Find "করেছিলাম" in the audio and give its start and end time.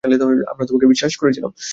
1.17-1.51